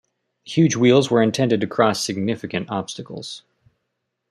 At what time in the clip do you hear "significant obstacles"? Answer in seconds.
2.03-3.43